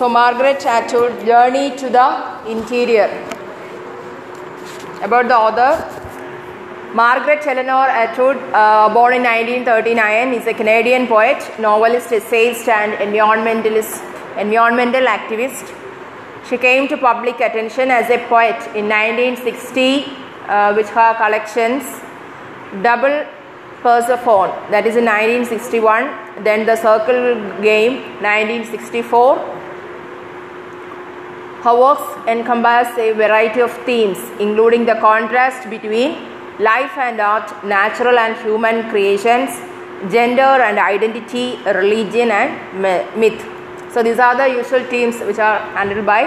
So, 0.00 0.08
Margaret 0.08 0.64
Atwood, 0.64 1.26
Journey 1.26 1.76
to 1.76 1.90
the 1.90 2.50
Interior. 2.50 3.08
About 5.02 5.28
the 5.28 5.36
author, 5.36 5.72
Margaret 6.94 7.46
Eleanor 7.46 7.86
Atwood, 8.04 8.38
uh, 8.54 8.88
born 8.94 9.12
in 9.12 9.22
1939, 9.24 10.32
is 10.32 10.46
a 10.46 10.54
Canadian 10.54 11.06
poet, 11.06 11.44
novelist, 11.58 12.10
essayist, 12.12 12.66
and 12.66 12.94
environmentalist, 13.08 14.00
environmental 14.38 15.04
activist. 15.04 15.70
She 16.48 16.56
came 16.56 16.88
to 16.88 16.96
public 16.96 17.38
attention 17.40 17.90
as 17.90 18.08
a 18.08 18.26
poet 18.26 18.56
in 18.74 18.88
1960 18.88 20.06
uh, 20.48 20.72
with 20.74 20.88
her 20.88 21.12
collections 21.18 21.84
Double 22.82 23.26
Persephone, 23.82 24.48
that 24.70 24.86
is 24.86 24.96
in 24.96 25.04
1961, 25.04 26.42
then 26.42 26.64
The 26.64 26.76
Circle 26.76 27.60
Game, 27.60 28.00
1964. 28.22 29.60
Her 31.62 31.78
works 31.78 32.26
encompass 32.26 32.96
a 32.96 33.12
variety 33.12 33.60
of 33.60 33.70
themes, 33.84 34.18
including 34.40 34.86
the 34.86 34.94
contrast 34.94 35.68
between 35.68 36.12
life 36.58 36.96
and 36.96 37.20
art, 37.20 37.52
natural 37.64 38.18
and 38.18 38.34
human 38.38 38.88
creations, 38.88 39.50
gender 40.10 40.52
and 40.68 40.78
identity, 40.78 41.58
religion 41.66 42.30
and 42.30 42.80
myth. 43.14 43.44
So, 43.92 44.02
these 44.02 44.18
are 44.18 44.34
the 44.36 44.48
usual 44.48 44.84
themes 44.84 45.20
which 45.20 45.38
are 45.38 45.58
handled 45.76 46.06
by 46.06 46.22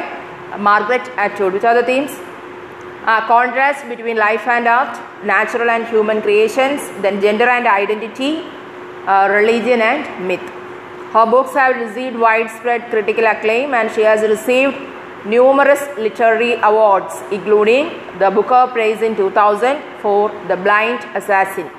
Margaret 0.60 1.10
Atwood. 1.18 1.54
Which 1.54 1.64
are 1.64 1.74
the 1.74 1.84
themes? 1.84 2.12
Uh, 3.06 3.26
contrast 3.26 3.90
between 3.90 4.18
life 4.18 4.48
and 4.48 4.68
art, 4.68 5.00
natural 5.26 5.70
and 5.70 5.88
human 5.88 6.22
creations, 6.22 6.80
then 7.02 7.20
gender 7.22 7.50
and 7.50 7.66
identity, 7.66 8.44
uh, 9.08 9.28
religion 9.32 9.82
and 9.82 10.28
myth. 10.28 10.48
Her 11.12 11.26
books 11.26 11.54
have 11.54 11.76
received 11.76 12.18
widespread 12.18 12.90
critical 12.92 13.26
acclaim 13.26 13.74
and 13.74 13.92
she 13.92 14.02
has 14.02 14.22
received 14.22 14.93
numerous 15.26 15.82
literary 15.98 16.54
awards, 16.62 17.22
including 17.32 17.92
the 18.20 18.30
Booker 18.30 18.68
Prize 18.72 19.02
in 19.02 19.16
2000 19.16 19.82
for 20.02 20.30
The 20.48 20.58
Blind 20.58 21.00
Assassin. 21.16 21.70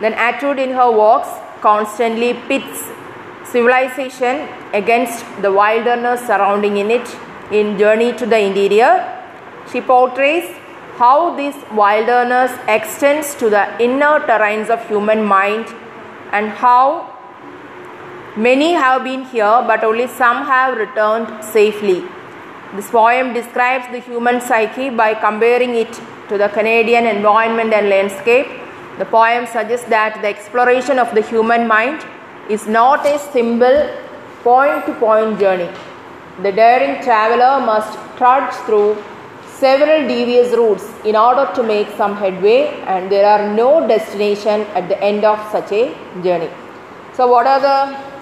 Then, 0.00 0.14
Atwood 0.14 0.58
in 0.58 0.70
her 0.70 0.90
works 0.90 1.28
constantly 1.60 2.34
pits 2.48 2.84
civilization 3.44 4.48
against 4.72 5.24
the 5.42 5.52
wilderness 5.52 6.20
surrounding 6.26 6.76
in 6.78 6.90
it 6.90 7.16
in 7.50 7.78
Journey 7.78 8.12
to 8.14 8.26
the 8.26 8.38
Interior. 8.38 8.92
She 9.70 9.80
portrays 9.80 10.44
how 10.96 11.34
this 11.36 11.56
wilderness 11.72 12.52
extends 12.68 13.34
to 13.36 13.50
the 13.50 13.64
inner 13.82 14.20
terrains 14.20 14.70
of 14.70 14.86
human 14.88 15.24
mind 15.24 15.66
and 16.32 16.48
how 16.48 17.10
many 18.36 18.72
have 18.72 19.04
been 19.04 19.24
here 19.24 19.62
but 19.66 19.84
only 19.84 20.06
some 20.06 20.44
have 20.46 20.76
returned 20.76 21.44
safely. 21.44 22.04
This 22.74 22.90
poem 22.90 23.32
describes 23.32 23.86
the 23.92 24.00
human 24.00 24.40
psyche 24.40 24.90
by 24.90 25.14
comparing 25.14 25.76
it 25.76 25.92
to 26.28 26.36
the 26.36 26.48
Canadian 26.48 27.06
environment 27.06 27.72
and 27.72 27.88
landscape. 27.88 28.48
The 28.98 29.04
poem 29.04 29.46
suggests 29.46 29.86
that 29.90 30.20
the 30.22 30.26
exploration 30.26 30.98
of 30.98 31.14
the 31.14 31.22
human 31.22 31.68
mind 31.68 32.04
is 32.50 32.66
not 32.66 33.06
a 33.06 33.16
simple 33.18 33.78
point 34.42 34.86
to 34.86 34.94
point 34.94 35.38
journey. 35.38 35.70
The 36.42 36.50
daring 36.50 37.00
traveler 37.04 37.64
must 37.64 37.96
trudge 38.16 38.52
through 38.66 38.96
several 39.46 40.08
devious 40.08 40.52
routes 40.56 40.90
in 41.04 41.14
order 41.14 41.48
to 41.54 41.62
make 41.62 41.88
some 41.96 42.16
headway, 42.16 42.58
and 42.88 43.08
there 43.10 43.24
are 43.24 43.54
no 43.54 43.86
destination 43.86 44.62
at 44.74 44.88
the 44.88 45.00
end 45.00 45.24
of 45.24 45.38
such 45.52 45.70
a 45.70 45.94
journey. 46.24 46.50
So, 47.12 47.28
what 47.28 47.46
are 47.46 47.60
the 47.60 48.13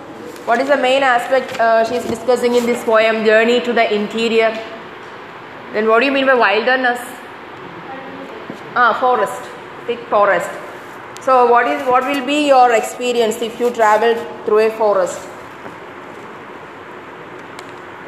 what 0.45 0.59
is 0.59 0.69
the 0.69 0.77
main 0.77 1.03
aspect 1.03 1.59
uh, 1.61 1.85
she 1.85 1.97
is 1.97 2.05
discussing 2.05 2.55
in 2.57 2.67
this 2.67 2.83
poem, 2.85 3.25
Journey 3.25 3.61
to 3.61 3.73
the 3.73 3.95
Interior? 3.95 4.51
Then, 5.73 5.89
what 5.89 6.01
do 6.01 6.07
you 6.07 6.13
mean 6.13 6.27
by 6.27 6.35
wilderness? 6.35 6.99
Ah, 8.75 8.97
forest, 8.99 9.41
thick 9.87 10.01
forest. 10.09 10.51
So, 11.21 11.49
what 11.51 11.69
is 11.69 11.87
what 11.87 12.05
will 12.05 12.27
be 12.27 12.49
your 12.49 12.73
experience 12.73 13.41
if 13.41 13.61
you 13.61 13.71
travel 13.71 14.15
through 14.45 14.67
a 14.67 14.71
forest? 14.71 15.21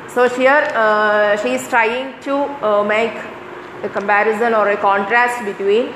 So, 0.08 0.28
here 0.28 0.64
uh, 0.74 1.36
she 1.36 1.54
is 1.54 1.68
trying 1.68 2.20
to 2.22 2.34
uh, 2.64 2.82
make 2.82 3.14
a 3.84 3.88
comparison 3.88 4.54
or 4.54 4.70
a 4.70 4.76
contrast 4.76 5.44
between 5.44 5.88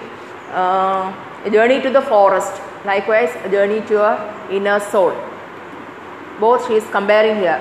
uh, 0.53 1.13
a 1.45 1.51
journey 1.51 1.81
to 1.83 1.91
the 1.91 2.03
forest, 2.03 2.63
likewise, 2.85 3.35
a 3.45 3.49
journey 3.49 3.81
to 3.89 4.01
a 4.03 4.49
inner 4.51 4.79
soul. 4.79 5.13
Both 6.41 6.67
she 6.67 6.75
is 6.75 6.85
comparing 6.91 7.37
here 7.37 7.59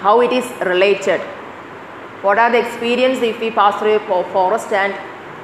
how 0.00 0.20
it 0.20 0.32
is 0.32 0.50
related. 0.62 1.20
What 2.22 2.38
are 2.38 2.50
the 2.50 2.58
experience 2.58 3.18
if 3.22 3.40
we 3.40 3.50
pass 3.50 3.78
through 3.78 3.94
a 3.94 4.24
forest 4.32 4.72
and 4.72 4.94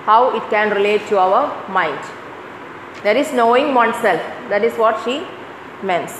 how 0.08 0.34
it 0.36 0.44
can 0.50 0.70
relate 0.76 1.06
to 1.08 1.19
our 1.19 1.41
mind. 1.78 2.00
That 3.04 3.16
is 3.22 3.32
knowing 3.32 3.74
oneself. 3.74 4.22
That 4.52 4.64
is 4.69 4.78
what 4.82 5.02
she 5.04 5.16
means. 5.88 6.14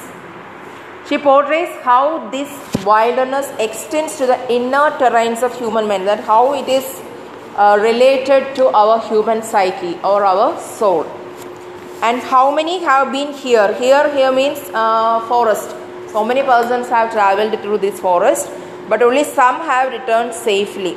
She 1.09 1.17
portrays 1.17 1.71
how 1.83 2.29
this 2.31 2.51
wilderness 2.85 3.51
extends 3.59 4.19
to 4.19 4.27
the 4.27 4.39
inner 4.53 4.91
terrains 5.03 5.43
of 5.43 5.59
human 5.59 5.89
mind, 5.89 6.07
that 6.07 6.21
how 6.21 6.43
it 6.53 6.69
is 6.69 6.85
uh, 7.57 7.79
related 7.81 8.55
to 8.57 8.69
our 8.83 9.01
human 9.09 9.43
psyche 9.43 9.95
or 10.05 10.25
our 10.25 10.61
soul. 10.61 11.07
And 12.01 12.21
how 12.21 12.55
many 12.55 12.79
have 12.79 13.11
been 13.11 13.33
here? 13.33 13.75
Here, 13.75 14.09
here 14.15 14.31
means 14.31 14.59
uh, 14.73 15.21
forest. 15.27 15.75
So 16.13 16.25
many 16.25 16.43
persons 16.43 16.89
have 16.89 17.13
traveled 17.13 17.61
through 17.61 17.79
this 17.79 17.99
forest, 17.99 18.49
but 18.89 19.03
only 19.03 19.25
some 19.25 19.57
have 19.57 19.93
returned 19.93 20.33
safely. 20.33 20.97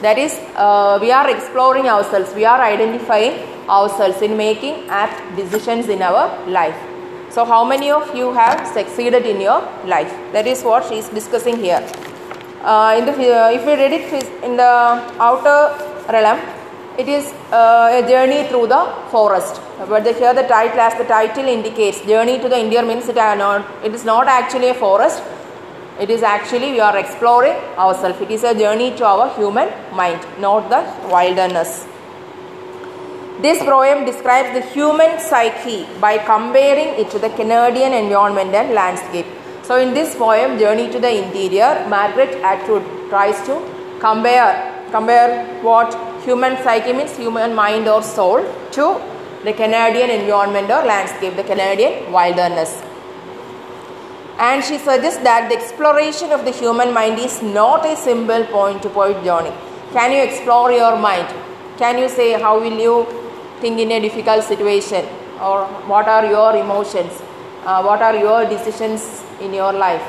That 0.00 0.16
is, 0.16 0.38
uh, 0.54 0.98
we 1.00 1.10
are 1.10 1.28
exploring 1.28 1.88
ourselves, 1.88 2.32
we 2.36 2.44
are 2.44 2.60
identifying 2.60 3.34
ourselves 3.68 4.22
in 4.22 4.36
making 4.36 4.88
apt 4.88 5.36
decisions 5.36 5.88
in 5.88 6.02
our 6.02 6.48
life. 6.48 6.76
So, 7.30 7.44
how 7.44 7.64
many 7.64 7.90
of 7.90 8.14
you 8.14 8.32
have 8.32 8.64
succeeded 8.68 9.26
in 9.26 9.40
your 9.40 9.60
life? 9.84 10.12
That 10.32 10.46
is 10.46 10.62
what 10.62 10.88
she 10.88 10.98
is 10.98 11.08
discussing 11.08 11.56
here. 11.56 11.84
Uh, 12.62 12.94
in 12.96 13.06
the, 13.06 13.12
uh, 13.12 13.50
if 13.50 13.66
we 13.66 13.72
read 13.72 13.92
it 13.92 14.44
in 14.44 14.56
the 14.56 15.02
outer 15.18 15.74
realm, 16.12 16.38
it 16.98 17.08
is 17.08 17.26
uh, 17.52 18.02
a 18.02 18.08
journey 18.08 18.48
through 18.48 18.66
the 18.66 18.82
forest. 19.10 19.60
But 19.88 20.02
the, 20.02 20.12
here 20.12 20.34
the 20.34 20.42
title, 20.42 20.80
as 20.80 20.94
the 20.98 21.04
title 21.04 21.44
indicates, 21.44 22.00
journey 22.04 22.40
to 22.40 22.48
the 22.48 22.58
Interior 22.58 22.84
means 22.84 23.08
it, 23.08 23.14
not, 23.14 23.64
it 23.84 23.94
is 23.94 24.04
not 24.04 24.26
actually 24.26 24.70
a 24.70 24.74
forest. 24.74 25.22
It 26.00 26.10
is 26.10 26.22
actually 26.22 26.72
we 26.72 26.80
are 26.80 26.96
exploring 26.96 27.54
ourselves. 27.76 28.20
It 28.20 28.32
is 28.32 28.42
a 28.42 28.52
journey 28.52 28.96
to 28.96 29.04
our 29.04 29.32
human 29.36 29.68
mind, 29.94 30.26
not 30.40 30.68
the 30.70 30.82
wilderness. 31.08 31.86
This 33.42 33.62
poem 33.62 34.04
describes 34.04 34.52
the 34.52 34.68
human 34.72 35.20
psyche 35.20 35.86
by 36.00 36.18
comparing 36.18 36.88
it 37.00 37.10
to 37.12 37.20
the 37.20 37.30
Canadian 37.30 37.92
environment 37.92 38.52
and 38.52 38.74
landscape. 38.74 39.26
So, 39.62 39.76
in 39.76 39.94
this 39.94 40.16
poem, 40.16 40.58
Journey 40.58 40.90
to 40.90 40.98
the 40.98 41.24
Interior, 41.24 41.86
Margaret 41.88 42.34
Atwood 42.42 42.82
tries 43.10 43.40
to 43.46 43.54
compare 44.00 44.74
compare 44.90 45.62
what 45.62 45.92
human 46.28 46.56
psyche 46.62 46.92
means, 46.92 47.16
human 47.16 47.54
mind 47.54 47.88
or 47.88 48.02
soul, 48.02 48.40
to 48.72 48.86
the 49.44 49.52
Canadian 49.52 50.10
environment 50.10 50.70
or 50.70 50.82
landscape, 50.92 51.36
the 51.36 51.44
Canadian 51.52 52.12
wilderness. 52.12 52.72
And 54.38 54.62
she 54.62 54.78
suggests 54.78 55.22
that 55.28 55.48
the 55.50 55.56
exploration 55.56 56.30
of 56.32 56.44
the 56.44 56.52
human 56.52 56.92
mind 56.92 57.18
is 57.18 57.42
not 57.42 57.86
a 57.86 57.96
simple 57.96 58.44
point 58.56 58.82
to 58.82 58.88
point 58.90 59.24
journey. 59.24 59.52
Can 59.92 60.12
you 60.12 60.22
explore 60.22 60.70
your 60.70 60.96
mind? 60.96 61.28
Can 61.78 61.98
you 61.98 62.08
say 62.08 62.28
how 62.40 62.60
will 62.60 62.78
you 62.88 62.94
think 63.60 63.78
in 63.80 63.90
a 63.92 64.00
difficult 64.00 64.44
situation 64.44 65.04
or 65.40 65.64
what 65.92 66.06
are 66.08 66.26
your 66.26 66.56
emotions 66.56 67.12
uh, 67.64 67.82
what 67.82 68.02
are 68.02 68.16
your 68.16 68.48
decisions 68.48 69.22
in 69.40 69.52
your 69.52 69.72
life 69.72 70.02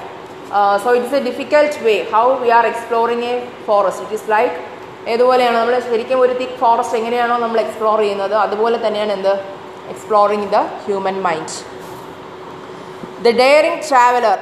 uh, 0.52 0.78
so 0.80 0.94
it's 0.94 1.14
a 1.14 1.24
difficult 1.24 1.80
way 1.84 1.98
how 2.12 2.26
we 2.42 2.52
are 2.52 2.66
exploring 2.66 3.24
a 3.24 3.36
forest 3.66 4.02
it 4.04 4.12
is 4.12 4.28
like 4.28 4.54
ഏതുപോലെയാണ് 5.13 5.57
നമ്മൾ 5.61 5.77
ശരിക്കും 5.91 6.19
ഒരു 6.25 6.35
thick 6.41 6.57
forest 6.63 6.99
എങ്ങനെയാണോ 7.01 7.37
നമ്മൾ 7.45 7.59
explore 7.67 7.99
ചെയ്യുന്നത് 8.05 8.37
അതുപോലെ 8.45 8.79
തന്നെയാണ് 8.85 9.15
എന്ത് 9.19 9.33
exploring 9.95 10.49
the 10.57 10.61
human 10.87 11.19
mind 11.29 11.57
the 13.27 13.37
daring 13.43 13.83
traveller 13.89 14.39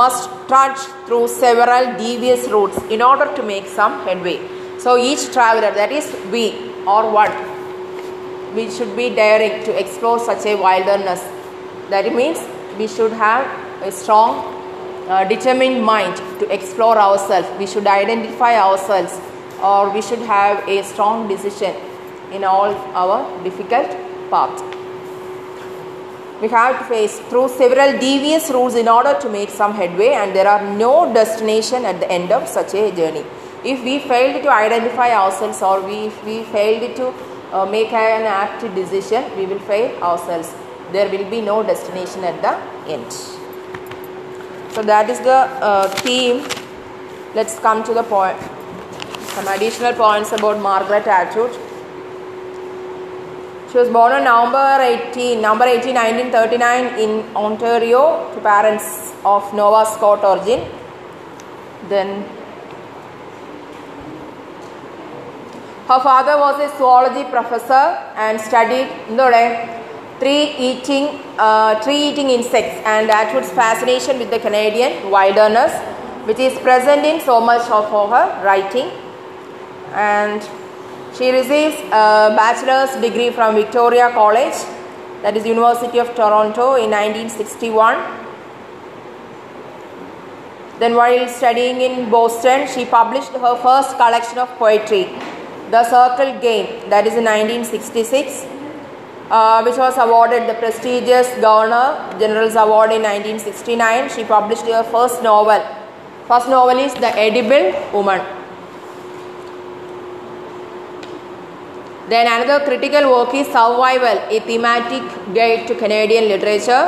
must 0.00 0.34
trudge 0.48 0.82
through 1.06 1.28
several 1.28 1.84
devious 1.96 2.48
routes 2.48 2.78
in 2.86 3.02
order 3.02 3.34
to 3.36 3.42
make 3.42 3.66
some 3.68 3.94
headway. 4.06 4.38
So 4.78 4.96
each 4.98 5.32
traveler, 5.32 5.72
that 5.72 5.92
is 5.92 6.06
we 6.30 6.44
or 6.86 7.10
what, 7.10 7.32
we 8.54 8.70
should 8.70 8.94
be 8.96 9.10
daring 9.10 9.64
to 9.64 9.78
explore 9.78 10.18
such 10.20 10.44
a 10.46 10.56
wilderness. 10.56 11.22
That 11.90 12.12
means 12.14 12.38
we 12.78 12.86
should 12.86 13.12
have 13.12 13.44
a 13.82 13.92
strong, 13.92 14.32
uh, 15.08 15.24
determined 15.24 15.82
mind 15.84 16.16
to 16.40 16.52
explore 16.52 16.96
ourselves. 16.98 17.48
We 17.58 17.66
should 17.66 17.86
identify 17.86 18.56
ourselves 18.58 19.14
or 19.61 19.89
we 19.91 20.01
should 20.01 20.19
have 20.19 20.67
a 20.67 20.83
strong 20.83 21.27
decision 21.27 21.75
in 22.31 22.43
all 22.43 22.73
our 23.03 23.43
difficult 23.43 23.89
path. 24.29 24.69
we 26.41 26.47
have 26.47 26.75
to 26.79 26.85
face 26.89 27.19
through 27.29 27.47
several 27.49 27.89
devious 27.99 28.49
routes 28.49 28.75
in 28.81 28.87
order 28.87 29.13
to 29.23 29.29
make 29.29 29.49
some 29.49 29.73
headway 29.73 30.09
and 30.19 30.35
there 30.35 30.47
are 30.47 30.61
no 30.75 30.91
destination 31.13 31.85
at 31.85 31.99
the 31.99 32.09
end 32.09 32.31
of 32.31 32.47
such 32.47 32.73
a 32.73 32.83
journey. 32.99 33.23
If 33.71 33.83
we 33.83 33.99
failed 34.11 34.41
to 34.43 34.49
identify 34.49 35.09
ourselves 35.13 35.61
or 35.61 35.81
we, 35.81 35.97
if 36.05 36.23
we 36.25 36.43
failed 36.43 36.95
to 36.95 37.13
uh, 37.51 37.65
make 37.65 37.91
an 37.91 38.23
apt 38.23 38.61
decision 38.75 39.25
we 39.37 39.45
will 39.45 39.59
fail 39.59 40.01
ourselves. 40.03 40.53
There 40.91 41.09
will 41.09 41.29
be 41.29 41.41
no 41.41 41.61
destination 41.63 42.23
at 42.23 42.41
the 42.41 42.53
end. 42.91 43.11
So 44.73 44.81
that 44.83 45.09
is 45.09 45.19
the 45.19 45.39
uh, 45.69 45.89
theme. 45.89 46.47
Let's 47.35 47.59
come 47.59 47.83
to 47.83 47.93
the 47.93 48.03
point 48.03 48.37
some 49.39 49.53
additional 49.55 49.93
points 49.93 50.31
about 50.37 50.61
margaret 50.69 51.05
atwood 51.17 51.57
she 53.71 53.77
was 53.77 53.89
born 53.95 54.11
on 54.13 54.23
November 54.23 54.81
18, 54.81 55.41
November 55.41 55.65
18, 55.65 55.93
1939 55.93 56.99
in 57.03 57.35
Ontario 57.35 58.33
to 58.33 58.41
parents 58.41 59.13
of 59.23 59.53
Nova 59.53 59.85
Scot 59.85 60.23
origin. 60.23 60.67
Then 61.87 62.23
her 65.87 65.99
father 66.07 66.39
was 66.39 66.59
a 66.65 66.75
zoology 66.79 67.29
professor 67.29 67.83
and 68.25 68.41
studied 68.41 68.89
tree 70.19 70.55
eating 70.69 71.21
uh, 71.37 71.79
tree 71.83 72.09
eating 72.09 72.31
insects 72.31 72.81
and 72.85 73.11
Atwood's 73.11 73.51
fascination 73.51 74.17
with 74.17 74.31
the 74.31 74.39
Canadian 74.39 75.11
wilderness 75.11 75.77
which 76.25 76.39
is 76.39 76.57
present 76.57 77.05
in 77.05 77.21
so 77.21 77.39
much 77.39 77.69
of 77.69 77.85
her 77.91 78.43
writing 78.43 78.89
and 79.93 80.41
she 81.15 81.31
receives 81.31 81.75
a 81.87 82.33
bachelor's 82.37 82.95
degree 83.01 83.29
from 83.31 83.55
Victoria 83.55 84.09
College, 84.11 84.53
that 85.21 85.35
is 85.35 85.45
University 85.45 85.99
of 85.99 86.13
Toronto 86.15 86.75
in 86.75 86.91
1961. 86.91 87.97
Then 90.79 90.95
while 90.95 91.27
studying 91.27 91.81
in 91.81 92.09
Boston, 92.09 92.67
she 92.67 92.85
published 92.85 93.31
her 93.31 93.55
first 93.57 93.97
collection 93.97 94.37
of 94.37 94.47
poetry, 94.57 95.09
The 95.71 95.83
Circle 95.83 96.39
Game, 96.39 96.89
that 96.89 97.05
is 97.05 97.15
in 97.15 97.25
1966, 97.25 98.45
uh, 99.29 99.61
which 99.63 99.75
was 99.75 99.97
awarded 99.97 100.47
the 100.47 100.53
prestigious 100.53 101.27
Governor 101.41 102.17
General's 102.17 102.55
Award 102.55 102.91
in 102.93 103.01
1969. 103.01 104.09
She 104.09 104.23
published 104.23 104.65
her 104.67 104.83
first 104.83 105.21
novel. 105.21 105.61
First 106.27 106.47
novel 106.47 106.77
is 106.77 106.93
The 106.93 107.13
Edible 107.13 107.73
Woman. 107.91 108.38
Then 112.09 112.25
another 112.25 112.65
critical 112.65 113.11
work 113.11 113.35
is 113.35 113.45
Survival, 113.45 114.17
a 114.35 114.39
thematic 114.39 115.03
guide 115.35 115.67
to 115.67 115.75
Canadian 115.75 116.27
literature. 116.27 116.85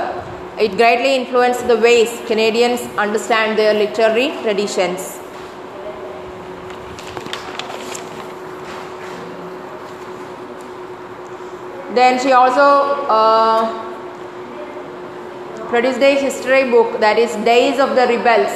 It 0.57 0.77
greatly 0.77 1.15
influenced 1.15 1.67
the 1.67 1.77
ways 1.77 2.09
Canadians 2.25 2.81
understand 2.97 3.55
their 3.55 3.75
literary 3.75 4.29
traditions. 4.41 5.19
Then 11.93 12.19
she 12.19 12.31
also 12.31 12.67
uh, 13.07 13.89
produced 15.69 15.99
a 15.99 16.15
history 16.19 16.71
book 16.71 16.99
that 16.99 17.19
is 17.19 17.35
Days 17.45 17.79
of 17.79 17.89
the 17.89 18.07
Rebels 18.07 18.53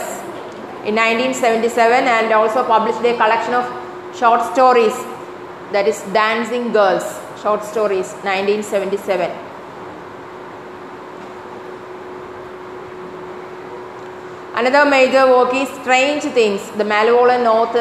in 0.84 0.96
1977 0.96 2.08
and 2.08 2.34
also 2.34 2.64
published 2.64 3.02
a 3.02 3.14
collection 3.14 3.54
of 3.54 3.66
short 4.18 4.42
stories 4.54 4.96
that 5.72 5.88
is 5.88 6.02
Dancing 6.14 6.72
Girls, 6.72 7.04
short 7.42 7.64
stories, 7.64 8.14
1977. 8.24 9.32
Another 14.56 14.90
major 14.90 15.28
work 15.28 15.54
is 15.54 15.68
Strange 15.82 16.24
Things, 16.24 16.62
the 16.78 16.86
malevolent 16.86 17.44
North 17.44 17.76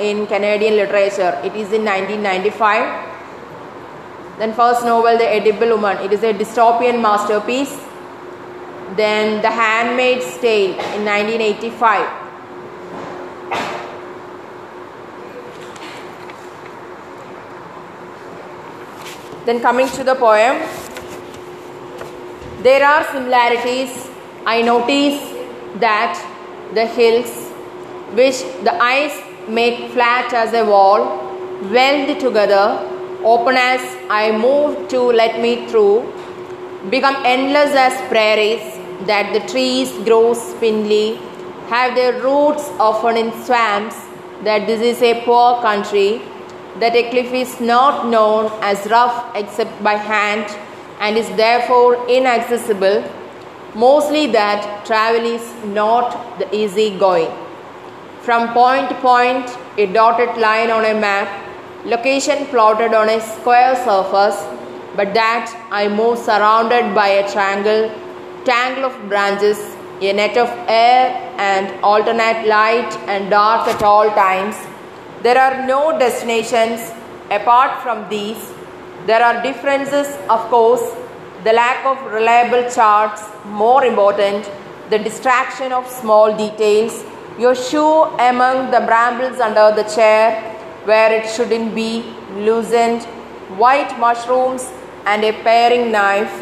in 0.00 0.26
Canadian 0.26 0.76
literature. 0.76 1.38
It 1.44 1.54
is 1.54 1.70
in 1.70 1.84
1995. 1.84 3.10
Then 4.38 4.54
first 4.54 4.84
novel, 4.84 5.18
The 5.18 5.28
Edible 5.28 5.68
Woman. 5.76 5.98
It 5.98 6.12
is 6.12 6.22
a 6.22 6.32
dystopian 6.32 7.02
masterpiece. 7.02 7.76
Then 8.96 9.42
The 9.42 9.50
Handmaid's 9.50 10.38
Tale 10.38 10.70
in 10.70 11.04
1985. 11.04 12.23
Then 19.44 19.60
coming 19.60 19.88
to 19.88 20.02
the 20.02 20.14
poem, 20.14 20.62
there 22.62 22.82
are 22.82 23.04
similarities. 23.12 24.08
I 24.46 24.62
notice 24.62 25.20
that 25.80 26.14
the 26.72 26.86
hills, 26.86 27.50
which 28.14 28.40
the 28.64 28.74
eyes 28.82 29.12
make 29.46 29.90
flat 29.92 30.32
as 30.32 30.54
a 30.54 30.64
wall, 30.64 31.04
weld 31.70 32.18
together, 32.20 32.66
open 33.22 33.56
as 33.56 33.82
I 34.08 34.32
move 34.32 34.88
to 34.88 35.00
let 35.02 35.38
me 35.40 35.66
through, 35.68 36.10
become 36.88 37.16
endless 37.26 37.74
as 37.74 37.92
prairies, 38.08 38.62
that 39.06 39.34
the 39.34 39.46
trees 39.52 39.92
grow 40.06 40.32
spindly, 40.32 41.16
have 41.68 41.94
their 41.94 42.14
roots 42.22 42.70
often 42.80 43.18
in 43.18 43.30
swamps, 43.44 43.96
that 44.42 44.66
this 44.66 44.80
is 44.80 45.02
a 45.02 45.22
poor 45.26 45.60
country 45.60 46.22
that 46.80 46.96
a 46.96 47.08
cliff 47.10 47.32
is 47.32 47.60
not 47.60 48.08
known 48.08 48.50
as 48.60 48.86
rough 48.90 49.36
except 49.36 49.82
by 49.82 49.94
hand 49.94 50.46
and 51.00 51.16
is 51.16 51.28
therefore 51.36 52.08
inaccessible, 52.08 53.04
mostly 53.74 54.26
that 54.32 54.84
travel 54.84 55.24
is 55.24 55.52
not 55.66 56.38
the 56.38 56.54
easy 56.54 56.98
going. 56.98 57.30
From 58.22 58.52
point 58.52 58.88
to 58.88 58.94
point, 58.96 59.56
a 59.76 59.86
dotted 59.86 60.36
line 60.40 60.70
on 60.70 60.84
a 60.84 60.94
map, 60.94 61.28
location 61.84 62.46
plotted 62.46 62.94
on 62.94 63.08
a 63.08 63.20
square 63.20 63.76
surface, 63.84 64.42
but 64.96 65.12
that 65.14 65.54
I 65.70 65.88
move 65.88 66.18
surrounded 66.18 66.94
by 66.94 67.08
a 67.08 67.30
triangle, 67.30 67.90
tangle 68.44 68.86
of 68.86 69.08
branches, 69.08 69.58
a 70.00 70.12
net 70.12 70.36
of 70.36 70.48
air, 70.68 71.10
and 71.38 71.84
alternate 71.84 72.46
light 72.46 72.96
and 73.06 73.30
dark 73.30 73.68
at 73.68 73.82
all 73.82 74.08
times 74.10 74.56
there 75.24 75.38
are 75.38 75.66
no 75.66 75.98
destinations 75.98 76.92
apart 77.30 77.82
from 77.82 78.06
these. 78.10 78.52
There 79.06 79.22
are 79.24 79.42
differences, 79.42 80.08
of 80.28 80.40
course, 80.50 80.84
the 81.44 81.52
lack 81.54 81.86
of 81.86 82.12
reliable 82.12 82.68
charts, 82.70 83.22
more 83.46 83.86
important, 83.86 84.50
the 84.90 84.98
distraction 84.98 85.72
of 85.72 85.88
small 85.88 86.36
details, 86.36 87.04
your 87.38 87.54
shoe 87.54 88.02
among 88.30 88.70
the 88.70 88.80
brambles 88.80 89.40
under 89.40 89.74
the 89.74 89.88
chair 89.94 90.42
where 90.84 91.10
it 91.10 91.26
shouldn't 91.30 91.74
be, 91.74 92.04
loosened, 92.36 93.04
white 93.64 93.98
mushrooms, 93.98 94.70
and 95.06 95.24
a 95.24 95.32
paring 95.42 95.90
knife. 95.90 96.32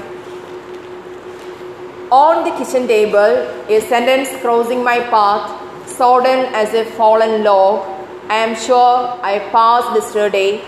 On 2.11 2.43
the 2.43 2.51
kitchen 2.59 2.89
table, 2.89 3.49
a 3.69 3.81
sentence 3.89 4.29
crossing 4.41 4.83
my 4.83 4.99
path, 4.99 5.89
sodden 5.89 6.53
as 6.53 6.75
a 6.75 6.85
fallen 6.97 7.45
log, 7.45 8.01
I 8.33 8.37
am 8.37 8.53
sure 8.57 9.21
I 9.31 9.41
passed 9.55 9.93
this 9.93 10.05
yesterday. 10.05 10.62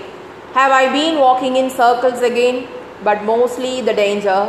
Have 0.52 0.71
I 0.71 0.92
been 0.92 1.18
walking 1.18 1.56
in 1.56 1.71
circles 1.71 2.21
again? 2.21 2.68
But 3.02 3.25
mostly 3.25 3.80
the 3.80 3.94
danger. 3.94 4.40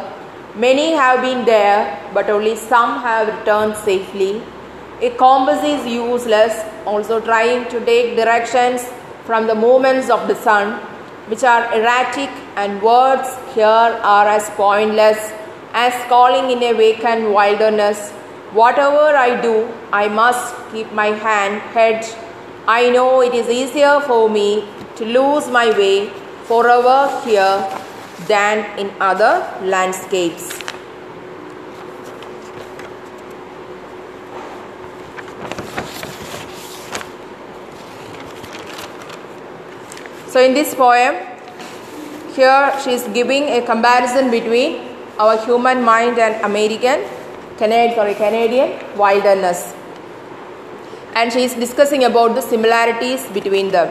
Many 0.63 0.87
have 0.91 1.21
been 1.21 1.45
there, 1.45 1.79
but 2.13 2.29
only 2.29 2.57
some 2.57 2.99
have 3.03 3.29
returned 3.29 3.77
safely. 3.77 4.41
A 5.01 5.11
compass 5.11 5.63
is 5.63 5.87
useless, 5.93 6.59
also 6.85 7.21
trying 7.21 7.69
to 7.69 7.79
take 7.85 8.17
directions 8.17 8.83
from 9.23 9.47
the 9.47 9.55
movements 9.55 10.09
of 10.09 10.27
the 10.27 10.35
sun, 10.35 10.73
which 11.29 11.45
are 11.45 11.63
erratic, 11.73 12.29
and 12.57 12.81
words 12.81 13.33
here 13.53 13.87
are 14.15 14.27
as 14.27 14.49
pointless 14.59 15.31
as 15.85 15.93
calling 16.09 16.51
in 16.51 16.61
a 16.63 16.73
vacant 16.73 17.31
wilderness. 17.39 18.11
Whatever 18.51 19.07
I 19.23 19.41
do, 19.41 19.55
I 19.93 20.09
must 20.09 20.53
keep 20.73 20.91
my 20.91 21.11
hand, 21.25 21.61
head, 21.79 22.05
I 22.67 22.89
know 22.89 23.21
it 23.21 23.35
is 23.35 23.47
easier 23.47 23.99
for 24.07 24.27
me 24.27 24.65
to 24.95 25.05
lose 25.05 25.47
my 25.49 25.69
way 25.77 26.09
forever 26.45 27.21
here 27.23 27.61
than 28.25 28.79
in 28.79 28.91
other 28.99 29.45
landscapes. 29.61 30.49
So, 40.31 40.41
in 40.41 40.55
this 40.55 40.73
poem, 40.73 41.15
here 42.33 42.73
she 42.83 42.93
is 42.93 43.07
giving 43.13 43.43
a 43.43 43.61
comparison 43.61 44.31
between 44.31 44.97
our 45.19 45.37
human 45.45 45.83
mind 45.83 46.17
and 46.17 46.43
American, 46.43 47.05
Canadian, 47.57 47.95
sorry, 47.95 48.15
Canadian 48.15 48.97
wilderness 48.97 49.75
and 51.15 51.31
she 51.31 51.43
is 51.43 51.53
discussing 51.53 52.03
about 52.03 52.35
the 52.35 52.41
similarities 52.41 53.25
between 53.27 53.71
them. 53.71 53.89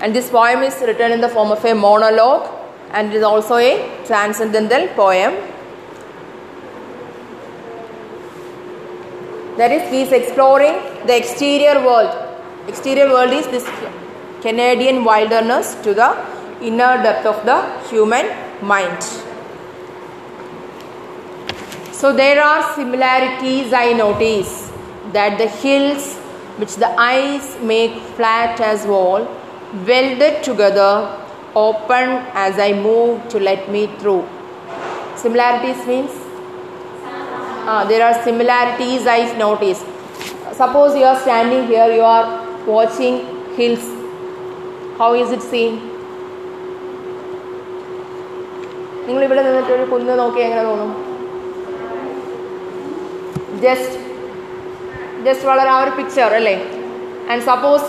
And 0.00 0.14
this 0.14 0.30
poem 0.30 0.62
is 0.62 0.80
written 0.80 1.10
in 1.10 1.20
the 1.20 1.28
form 1.28 1.50
of 1.50 1.64
a 1.64 1.74
monologue 1.74 2.48
and 2.92 3.12
is 3.12 3.24
also 3.24 3.56
a 3.56 3.72
transcendental 4.06 4.86
poem. 4.94 5.34
That 9.56 9.72
is, 9.72 9.90
he 9.90 10.02
is 10.02 10.12
exploring 10.12 10.74
the 11.06 11.16
exterior 11.16 11.84
world. 11.84 12.14
Exterior 12.68 13.08
world 13.08 13.32
is 13.32 13.48
this 13.48 13.68
Canadian 14.40 15.04
wilderness 15.04 15.74
to 15.82 15.92
the 15.92 16.16
inner 16.62 17.02
depth 17.02 17.26
of 17.26 17.44
the 17.44 17.58
human 17.88 18.26
mind. 18.62 19.02
So 21.90 22.12
there 22.12 22.40
are 22.40 22.74
similarities 22.76 23.72
I 23.72 23.92
notice 23.92 24.67
that 25.11 25.37
the 25.37 25.47
hills 25.47 26.15
which 26.57 26.75
the 26.75 26.89
eyes 26.99 27.57
make 27.61 27.95
flat 28.17 28.59
as 28.61 28.85
wall 28.85 29.27
welded 29.87 30.43
together 30.43 30.91
open 31.55 32.09
as 32.33 32.59
I 32.59 32.73
move 32.73 33.27
to 33.29 33.39
let 33.39 33.69
me 33.69 33.87
through. 33.99 34.27
Similarities 35.15 35.85
means 35.87 36.11
uh, 37.65 37.85
there 37.87 38.05
are 38.05 38.23
similarities 38.23 39.07
I 39.07 39.35
notice. 39.37 39.83
Suppose 40.53 40.95
you 40.95 41.03
are 41.05 41.19
standing 41.19 41.67
here, 41.67 41.87
you 41.93 42.01
are 42.01 42.65
watching 42.65 43.25
hills. 43.55 43.83
How 44.97 45.13
is 45.15 45.31
it 45.31 45.41
seen? 45.41 45.73
നിങ്ങൾ 49.05 49.23
ഇവിടെ 49.25 49.41
നിന്നിട്ട് 49.45 49.71
ഒരു 49.75 49.85
കുന്ന് 49.91 50.13
നോക്കി 50.19 50.39
എങ്ങനെ 50.43 50.61
തോന്നും 50.67 50.91
just 53.65 53.97
just 55.28 55.46
വളരെ 55.48 55.70
ആ 55.70 55.80
ഒരു 55.82 55.92
പിക്ചർ 55.98 56.30
അല്ലേ? 56.36 56.56
And 57.30 57.42
suppose 57.48 57.86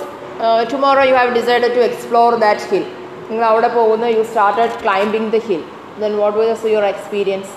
tomorrow 0.71 1.03
you 1.09 1.15
have 1.15 1.31
decide 1.35 1.69
to 1.75 1.83
explore 1.87 2.31
that 2.43 2.67
hill 2.71 2.85
നിങ്ങൾ 3.29 3.45
അവിടെ 3.45 3.69
പോകുന്നു 3.75 4.07
you 4.13 4.23
started 4.29 4.75
climbing 4.83 5.29
the 5.31 5.39
hill 5.47 5.63
then 5.99 6.13
what 6.19 6.37
was 6.41 6.71
your 6.71 6.85
experience 6.87 7.51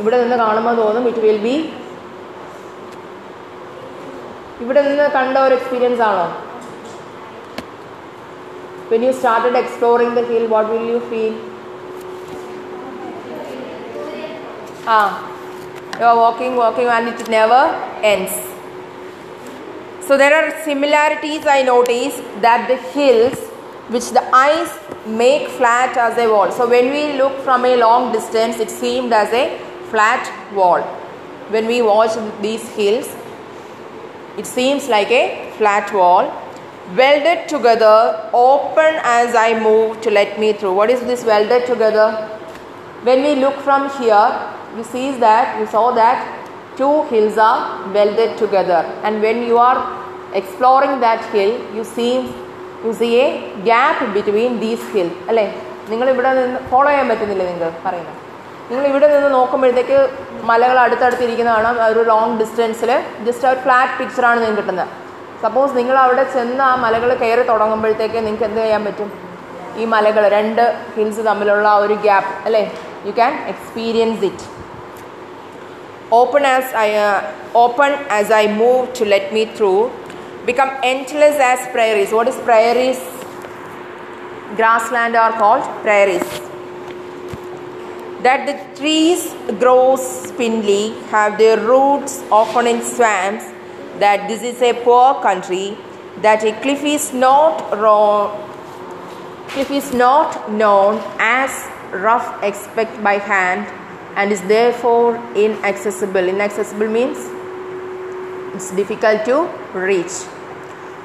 ഇവിടെ 0.00 0.16
നിന്ന് 0.22 0.36
കാണുമ്പോൾ 0.42 0.74
തോന്നും 0.80 1.06
ഇറ്റ് 1.08 1.22
വിൽ 1.24 1.40
ബി 1.44 1.54
ഇവിടെ 4.60 4.80
നിന്ന് 4.86 5.06
കണ്ട 5.14 5.36
ഒരു 5.46 5.54
എക്സ്പീരിയൻസ് 5.54 6.02
ആണോ? 6.06 6.26
When 8.90 9.02
you 9.04 9.12
started 9.12 9.58
exploring 9.58 10.14
the 10.16 10.24
hill 10.30 10.46
what 10.52 10.70
will 10.72 10.86
you 10.92 11.00
feel 11.08 11.34
ah 14.88 14.98
you 15.98 16.06
are 16.06 16.16
walking 16.18 16.56
walking 16.58 16.90
and 16.90 17.08
it 17.12 17.26
never 17.32 17.66
ends. 18.02 18.32
So 20.08 20.16
there 20.16 20.34
are 20.34 20.64
similarities 20.64 21.46
i 21.46 21.62
notice 21.62 22.14
that 22.44 22.66
the 22.68 22.76
hills 22.92 23.38
which 23.94 24.10
the 24.10 24.22
eyes 24.34 24.70
make 25.06 25.48
flat 25.48 25.96
as 25.96 26.16
a 26.18 26.26
wall. 26.30 26.50
So 26.50 26.68
when 26.68 26.90
we 26.90 27.18
look 27.18 27.38
from 27.40 27.64
a 27.64 27.76
long 27.76 28.10
distance 28.12 28.58
it 28.58 28.70
seemed 28.70 29.12
as 29.12 29.32
a 29.32 29.58
flat 29.90 30.30
wall. 30.54 30.80
When 31.50 31.66
we 31.66 31.82
watch 31.82 32.16
these 32.40 32.66
hills 32.70 33.14
it 34.38 34.46
seems 34.46 34.88
like 34.88 35.10
a 35.10 35.50
flat 35.58 35.92
wall. 35.92 36.32
Welded 36.96 37.48
together 37.48 38.30
open 38.32 39.00
as 39.02 39.34
i 39.34 39.60
move 39.60 40.00
to 40.00 40.10
let 40.10 40.38
me 40.40 40.54
through. 40.54 40.72
What 40.72 40.88
is 40.88 41.00
this 41.02 41.22
welded 41.24 41.66
together? 41.66 42.12
When 43.02 43.22
we 43.22 43.34
look 43.34 43.56
from 43.56 43.90
here 44.00 44.54
we 44.74 44.82
see 44.84 45.10
that 45.18 45.60
we 45.60 45.66
saw 45.66 45.92
that 45.92 46.37
two 46.78 46.96
hills 47.10 47.36
are 47.50 47.60
welded 47.94 48.32
together. 48.42 48.82
And 49.04 49.14
when 49.26 49.38
you 49.48 49.56
are 49.68 49.78
exploring 50.40 50.94
that 51.06 51.22
hill 51.34 51.52
you 51.76 51.84
see 51.94 52.12
you 52.84 52.92
see 53.00 53.12
a 53.24 53.28
gap 53.68 53.98
between 54.16 54.52
these 54.64 54.84
hills 54.94 55.16
അല്ലേ? 55.30 55.46
നിങ്ങൾ 55.90 56.06
ഇവിടെ 56.14 56.30
നിന്ന് 56.38 56.58
follow 56.70 56.88
ചെയ്യാൻ 56.90 57.06
പറ്റുന്നില്ല 57.10 57.42
നിങ്ങൾക്ക് 57.50 57.80
പറയുന്നത്. 57.84 58.16
നിങ്ങൾ 58.70 58.84
ഇവിടെ 58.90 59.06
നിന്ന് 59.12 59.28
നോക്കുമ്പോഴത്തേക്ക് 59.36 59.98
മലകൾ 60.50 60.76
അടുത്തടുത്തിരിക്കുന്നതാണ്. 60.84 61.68
ഒരു 61.92 62.00
ലോങ് 62.10 62.34
ഡിസ്റ്റൻസിൽ 62.40 62.90
ജസ്റ്റ് 63.26 63.46
ആ 63.48 63.52
ഒരു 63.52 63.60
ഫ്ലാറ്റ് 63.66 63.94
പിക്ചറാണ് 64.00 64.38
നിങ്ങൾക്ക് 64.42 64.62
കിട്ടുന്നത്. 64.62 64.90
സപ്പോസ് 65.44 65.72
നിങ്ങൾ 65.78 65.96
അവിടെ 66.04 66.24
ചെന്ന് 66.34 66.62
ആ 66.68 66.72
മലകൾ 66.84 67.10
കയറി 67.22 67.42
തുടങ്ങുമ്പോഴത്തേക്ക് 67.52 68.18
നിങ്ങൾക്ക് 68.26 68.46
എന്ത് 68.50 68.60
ചെയ്യാൻ 68.64 68.84
പറ്റും? 68.88 69.08
ഈ 69.80 69.84
മലകൾ 69.94 70.22
രണ്ട് 70.36 70.62
ഹിൽസ് 70.94 71.24
തമ്മിലുള്ള 71.30 71.66
ആ 71.74 71.80
ഒരു 71.86 71.96
ഗ്യാപ്പ് 72.06 72.32
അല്ലേ? 72.48 72.62
You 73.08 73.12
can 73.20 73.34
experience 73.52 74.22
it 74.30 74.46
open 76.10 76.44
as 76.44 76.72
I 76.72 76.94
uh, 76.94 77.34
open 77.54 77.92
as 78.08 78.30
I 78.30 78.46
move 78.52 78.92
to 78.94 79.04
let 79.04 79.32
me 79.32 79.46
through, 79.46 79.90
become 80.46 80.70
endless 80.82 81.36
as 81.36 81.68
prairies. 81.68 82.12
What 82.12 82.28
is 82.28 82.36
prairies? 82.36 82.98
Grassland 84.56 85.16
are 85.16 85.32
called 85.32 85.64
prairies. 85.82 86.22
That 88.22 88.46
the 88.46 88.80
trees 88.80 89.34
grow 89.60 89.96
spindly, 89.96 90.90
have 91.10 91.38
their 91.38 91.60
roots 91.60 92.24
often 92.32 92.66
in 92.66 92.82
swamps. 92.82 93.44
That 93.98 94.28
this 94.28 94.42
is 94.42 94.60
a 94.62 94.72
poor 94.72 95.20
country. 95.22 95.76
That 96.22 96.42
a 96.44 96.52
cliff 96.60 96.82
is 96.84 97.12
not 97.12 97.78
wrong. 97.78 98.44
Cliff 99.48 99.70
is 99.70 99.92
not 99.94 100.50
known 100.50 101.02
as 101.18 101.50
rough 101.92 102.42
expect 102.42 103.02
by 103.02 103.14
hand 103.14 103.66
and 104.18 104.32
is 104.32 104.40
therefore 104.52 105.16
inaccessible. 105.34 106.28
Inaccessible 106.34 106.88
means 106.88 107.18
it's 108.54 108.70
difficult 108.72 109.24
to 109.24 109.36
reach. 109.72 110.14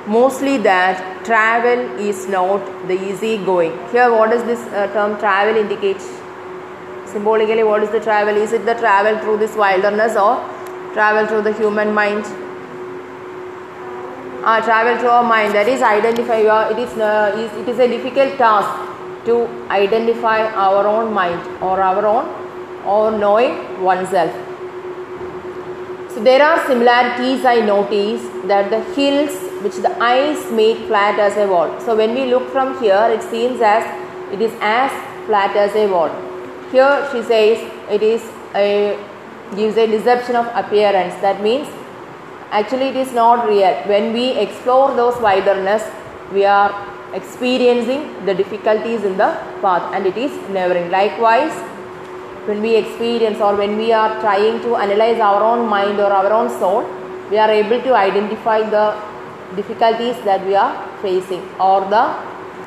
Mostly 0.07 0.57
that 0.69 1.23
travel 1.23 1.83
is 2.09 2.27
not 2.27 2.65
the 2.87 2.95
easy 3.09 3.37
going. 3.49 3.71
Here, 3.91 4.11
what 4.11 4.31
does 4.31 4.43
this 4.43 4.59
uh, 4.73 4.87
term 4.93 5.17
travel 5.19 5.55
indicate? 5.55 6.01
Symbolically, 7.05 7.63
what 7.63 7.83
is 7.83 7.91
the 7.91 7.99
travel? 7.99 8.35
Is 8.35 8.51
it 8.51 8.65
the 8.65 8.73
travel 8.73 9.19
through 9.19 9.37
this 9.37 9.55
wilderness 9.55 10.17
or 10.17 10.35
travel 10.93 11.27
through 11.27 11.43
the 11.43 11.53
human 11.53 11.93
mind? 11.93 12.25
Ah, 14.45 14.59
travel 14.65 14.97
through 14.97 15.15
our 15.17 15.23
mind. 15.23 15.53
That 15.53 15.67
is 15.67 15.83
identify. 15.83 16.39
Your, 16.39 16.63
it 16.71 16.79
is 16.79 16.97
uh, 16.97 17.51
it 17.61 17.69
is 17.69 17.79
a 17.79 17.87
difficult 17.87 18.39
task 18.39 19.25
to 19.27 19.35
identify 19.69 20.39
our 20.69 20.87
own 20.87 21.13
mind 21.13 21.61
or 21.61 21.79
our 21.79 22.05
own 22.05 22.42
or 22.85 23.11
knowing 23.11 23.81
oneself. 23.81 24.31
So 26.13 26.23
there 26.23 26.43
are 26.43 26.65
similarities 26.67 27.43
I 27.43 27.61
notice 27.61 28.21
that 28.45 28.69
the 28.69 28.81
hills 28.93 29.33
which 29.63 29.77
the 29.77 29.91
eyes 30.03 30.51
make 30.51 30.77
flat 30.87 31.17
as 31.17 31.37
a 31.37 31.47
wall. 31.47 31.79
So 31.79 31.95
when 31.95 32.13
we 32.13 32.25
look 32.25 32.49
from 32.51 32.79
here, 32.79 33.07
it 33.09 33.23
seems 33.23 33.61
as 33.61 33.83
it 34.31 34.41
is 34.41 34.51
as 34.61 34.91
flat 35.25 35.55
as 35.55 35.75
a 35.75 35.87
wall. 35.87 36.11
Here 36.71 37.07
she 37.11 37.23
says 37.23 37.57
it 37.89 38.03
is 38.03 38.21
a 38.55 38.97
gives 39.55 39.77
a 39.77 39.87
deception 39.87 40.35
of 40.35 40.45
appearance. 40.55 41.15
That 41.21 41.41
means 41.41 41.67
actually 42.51 42.89
it 42.89 42.95
is 42.95 43.13
not 43.13 43.47
real. 43.47 43.73
When 43.85 44.13
we 44.13 44.31
explore 44.31 44.95
those 44.95 45.19
wilderness, 45.21 45.83
we 46.31 46.45
are 46.45 46.71
experiencing 47.13 48.25
the 48.25 48.33
difficulties 48.33 49.03
in 49.03 49.17
the 49.17 49.37
path 49.61 49.93
and 49.93 50.05
it 50.05 50.17
is 50.17 50.31
never 50.49 50.73
nevering. 50.73 50.91
Likewise, 50.91 51.53
when 52.45 52.61
we 52.61 52.75
experience 52.75 53.39
or 53.39 53.55
when 53.55 53.77
we 53.77 53.91
are 53.91 54.19
trying 54.19 54.59
to 54.61 54.75
analyze 54.75 55.19
our 55.19 55.41
own 55.43 55.67
mind 55.67 55.99
or 55.99 56.11
our 56.11 56.31
own 56.31 56.49
soul, 56.59 56.83
we 57.29 57.37
are 57.37 57.49
able 57.49 57.81
to 57.81 57.95
identify 57.95 58.61
the 58.69 58.95
difficulties 59.55 60.15
that 60.25 60.45
we 60.45 60.55
are 60.55 60.73
facing 61.01 61.41
or 61.59 61.81
the 61.95 62.03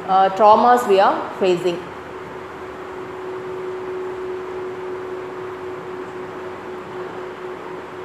uh, 0.08 0.28
traumas 0.36 0.88
we 0.88 1.00
are 1.00 1.16
facing. 1.38 1.78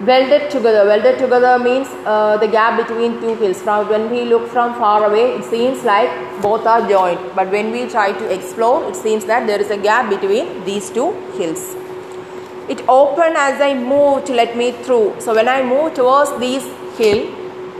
Welded 0.06 0.50
together. 0.50 0.86
Welded 0.88 1.20
together 1.20 1.60
means 1.60 1.88
uh, 2.08 2.36
the 2.38 2.48
gap 2.48 2.76
between 2.76 3.22
two 3.22 3.36
hills. 3.36 3.64
Now, 3.64 3.88
when 3.88 4.10
we 4.10 4.24
look 4.24 4.48
from 4.48 4.74
far 4.74 5.06
away, 5.06 5.36
it 5.36 5.44
seems 5.44 5.84
like 5.84 6.10
both 6.42 6.66
are 6.66 6.90
joined. 6.90 7.20
But 7.36 7.52
when 7.52 7.72
we 7.72 7.88
try 7.88 8.12
to 8.12 8.34
explore, 8.34 8.90
it 8.90 8.96
seems 8.96 9.26
that 9.26 9.46
there 9.46 9.62
is 9.62 9.70
a 9.70 9.78
gap 9.78 10.10
between 10.10 10.64
these 10.66 10.90
two 10.90 11.12
hills. 11.38 11.76
It 12.68 12.84
opened 12.90 13.38
as 13.38 13.62
I 13.62 13.76
moved 13.76 14.26
to 14.28 14.34
let 14.34 14.58
me 14.58 14.72
through. 14.72 15.18
So, 15.20 15.36
when 15.36 15.48
I 15.48 15.62
move 15.62 15.94
towards 15.94 16.32
this 16.40 16.64
hill, 16.98 17.22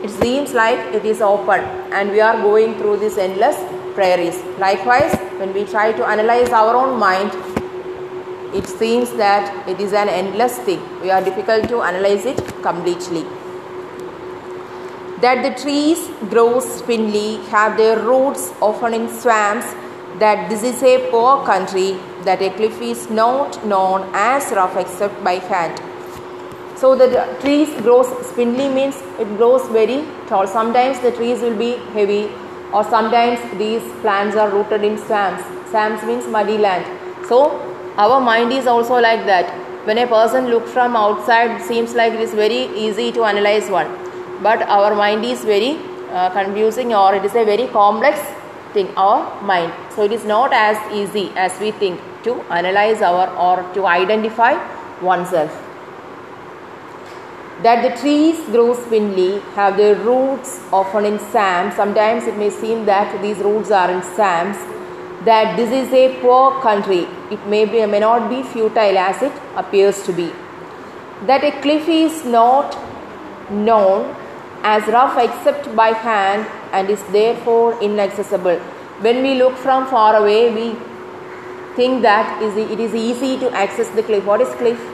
it 0.04 0.12
seems 0.12 0.54
like 0.54 0.78
it 0.94 1.04
is 1.04 1.22
open 1.22 1.62
and 1.92 2.12
we 2.12 2.22
are 2.22 2.40
going 2.40 2.78
through 2.78 2.98
these 2.98 3.18
endless 3.18 3.58
prairies. 3.96 4.40
Likewise, 4.60 5.16
when 5.40 5.54
we 5.54 5.66
try 5.66 5.92
to 5.92 6.06
analyze 6.06 6.50
our 6.50 6.76
own 6.76 7.00
mind, 7.00 7.32
it 8.54 8.68
seems 8.68 9.12
that 9.14 9.68
it 9.68 9.80
is 9.80 9.94
an 9.94 10.10
endless 10.10 10.58
thing. 10.60 10.82
We 11.02 11.12
are 11.12 11.24
difficult 11.24 11.70
to 11.70 11.82
analyze 11.82 12.26
it 12.26 12.38
completely. 12.62 13.24
That 15.22 15.44
the 15.44 15.62
trees 15.62 16.10
grow 16.30 16.60
spindly, 16.60 17.38
have 17.50 17.78
their 17.78 18.00
roots 18.00 18.52
often 18.62 18.94
in 18.94 19.08
swamps, 19.08 19.68
that 20.20 20.50
this 20.50 20.64
is 20.64 20.84
a 20.84 21.10
poor 21.10 21.46
country, 21.46 21.98
that 22.24 22.42
a 22.42 22.50
cliff 22.50 22.82
is 22.82 23.10
not 23.10 23.66
known 23.66 24.10
as 24.14 24.52
rough 24.52 24.76
except 24.76 25.24
by 25.24 25.36
hand. 25.36 25.82
So 26.76 26.96
the 26.96 27.38
trees 27.42 27.70
grows 27.82 28.08
spindly 28.28 28.68
means 28.68 28.96
it 29.20 29.38
grows 29.38 29.68
very 29.70 30.04
tall. 30.28 30.48
Sometimes 30.48 31.00
the 31.00 31.12
trees 31.12 31.40
will 31.42 31.56
be 31.56 31.74
heavy 31.94 32.32
or 32.74 32.84
sometimes 32.84 33.40
these 33.60 33.84
plants 34.02 34.36
are 34.36 34.50
rooted 34.50 34.84
in 34.84 34.98
swamps. 34.98 35.44
Swamps 35.70 36.04
means 36.04 36.28
muddy 36.28 36.58
land. 36.58 36.86
So 37.28 37.71
our 37.98 38.20
mind 38.20 38.52
is 38.52 38.68
also 38.68 39.00
like 39.00 39.26
that. 39.26 39.50
When 39.86 39.98
a 39.98 40.08
person 40.08 40.48
looks 40.48 40.72
from 40.72 40.96
outside, 40.96 41.62
seems 41.62 41.96
like 41.96 42.14
it 42.14 42.22
is 42.22 42.34
very 42.34 42.66
easy 42.78 43.12
to 43.14 43.24
analyze 43.24 43.70
one, 43.70 43.90
but 44.44 44.62
our 44.64 44.94
mind 44.96 45.26
is 45.26 45.44
very 45.44 45.80
uh, 46.12 46.30
confusing 46.30 46.94
or 46.94 47.16
it 47.16 47.26
is 47.26 47.36
a 47.36 47.44
very 47.44 47.68
complex 47.68 48.20
thing. 48.74 48.94
Our 48.96 49.42
mind, 49.42 49.74
so 49.96 50.04
it 50.04 50.12
is 50.12 50.24
not 50.26 50.54
as 50.54 50.78
easy 50.94 51.32
as 51.36 51.60
we 51.60 51.72
think 51.72 52.00
to 52.24 52.36
analyze 52.52 53.02
our 53.02 53.28
or 53.36 53.74
to 53.74 53.88
identify 53.88 54.54
oneself 55.02 55.52
that 57.64 57.84
the 57.84 57.96
trees 58.02 58.40
grow 58.48 58.74
spindly, 58.74 59.40
have 59.56 59.78
their 59.78 59.96
roots 59.96 60.60
often 60.74 61.06
in 61.06 61.20
sand. 61.20 61.74
Sometimes 61.74 62.26
it 62.26 62.38
may 62.38 62.50
seem 62.50 62.86
that 62.86 63.22
these 63.22 63.38
roots 63.38 63.70
are 63.70 63.92
in 63.92 64.02
sands. 64.02 64.58
That 65.26 65.56
this 65.56 65.72
is 65.72 65.94
a 65.94 66.20
poor 66.22 66.60
country. 66.62 67.08
It 67.32 67.48
may 67.48 67.66
be 67.66 67.86
may 67.86 68.00
not 68.00 68.30
be 68.30 68.44
futile 68.44 68.98
as 68.98 69.22
it 69.24 69.42
appears 69.56 70.04
to 70.04 70.14
be. 70.14 70.32
That 71.26 71.44
a 71.44 71.52
cliff 71.62 71.88
is 71.88 72.24
not 72.26 72.78
known 73.50 74.16
as 74.64 74.88
rough 74.88 75.18
except 75.18 75.76
by 75.76 75.90
hand 75.90 76.46
and 76.72 76.90
is 76.90 77.04
therefore 77.18 77.82
inaccessible. 77.82 78.58
When 79.10 79.22
we 79.24 79.36
look 79.36 79.56
from 79.58 79.88
far 79.88 80.16
away, 80.16 80.54
we 80.54 80.76
think 81.76 82.02
that 82.04 82.42
it 82.42 82.80
is 82.80 82.94
easy 82.94 83.38
to 83.40 83.52
access 83.52 83.90
the 83.90 84.04
cliff. 84.04 84.26
What 84.26 84.42
is 84.42 84.54
cliff? 84.56 84.90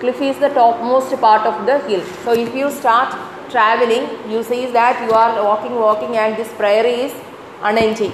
cliff 0.00 0.20
is 0.20 0.38
the 0.38 0.48
topmost 0.50 1.18
part 1.20 1.46
of 1.46 1.64
the 1.66 1.78
hill. 1.88 2.04
So 2.24 2.32
if 2.32 2.54
you 2.54 2.70
start 2.70 3.14
traveling, 3.50 4.30
you 4.30 4.42
see 4.42 4.66
that 4.66 5.02
you 5.06 5.12
are 5.12 5.42
walking, 5.42 5.74
walking, 5.74 6.16
and 6.16 6.36
this 6.36 6.52
prairie 6.54 7.00
is 7.06 7.14
unending. 7.62 8.12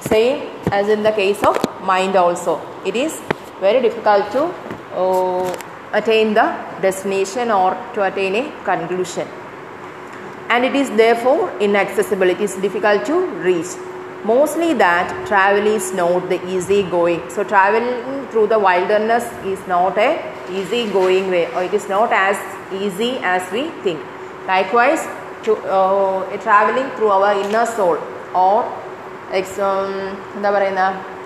Same 0.00 0.48
as 0.70 0.88
in 0.88 1.02
the 1.02 1.12
case 1.12 1.42
of 1.42 1.69
mind 1.82 2.16
also. 2.16 2.60
It 2.84 2.96
is 2.96 3.20
very 3.60 3.80
difficult 3.82 4.30
to 4.32 4.44
uh, 4.94 5.56
attain 5.92 6.34
the 6.34 6.54
destination 6.80 7.50
or 7.50 7.76
to 7.94 8.04
attain 8.04 8.34
a 8.36 8.64
conclusion. 8.64 9.28
And 10.48 10.64
it 10.64 10.74
is 10.74 10.90
therefore 10.90 11.56
inaccessible. 11.60 12.28
It 12.28 12.40
is 12.40 12.54
difficult 12.56 13.06
to 13.06 13.26
reach 13.48 13.76
mostly 14.24 14.74
that 14.74 15.26
travel 15.26 15.66
is 15.66 15.92
not 15.94 16.28
the 16.28 16.38
easy 16.46 16.82
going 16.82 17.22
so 17.30 17.42
traveling 17.42 18.26
through 18.28 18.46
the 18.46 18.58
wilderness 18.58 19.24
is 19.46 19.58
not 19.66 19.96
a 19.96 20.20
easy 20.52 20.90
going 20.92 21.30
way 21.30 21.46
or 21.54 21.62
it 21.62 21.72
is 21.72 21.88
not 21.88 22.12
as 22.12 22.36
easy 22.74 23.16
as 23.22 23.50
we 23.50 23.70
think 23.82 23.98
likewise 24.46 25.06
to 25.42 25.56
uh, 25.56 26.36
traveling 26.42 26.90
through 26.96 27.08
our 27.08 27.32
inner 27.40 27.64
soul 27.64 27.96
or 28.34 28.64
um, 29.58 30.16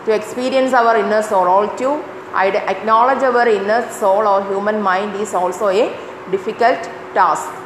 to 0.05 0.13
experience 0.13 0.73
our 0.73 0.97
inner 0.97 1.23
soul 1.23 1.49
or 1.49 1.67
to 1.79 2.03
acknowledge 2.35 3.23
our 3.23 3.49
inner 3.49 3.83
soul 3.91 4.27
or 4.27 4.45
human 4.47 4.81
mind 4.83 5.15
is 5.17 5.35
also 5.35 5.69
a 5.69 5.85
difficult 6.31 6.91
task 7.15 7.65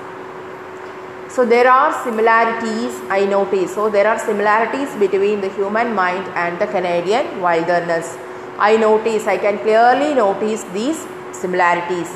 so 1.39 1.45
there 1.45 1.71
are 1.71 1.93
similarities 2.03 2.95
I 3.11 3.25
notice. 3.27 3.75
So 3.75 3.91
there 3.91 4.09
are 4.09 4.19
similarities 4.19 4.95
between 4.97 5.41
the 5.41 5.51
human 5.51 5.95
mind 5.95 6.27
and 6.35 6.59
the 6.59 6.67
Canadian 6.67 7.41
wilderness. 7.43 8.17
I 8.59 8.77
notice, 8.77 9.27
I 9.27 9.37
can 9.37 9.59
clearly 9.59 10.15
notice 10.15 10.65
these 10.73 11.07
similarities. 11.33 12.09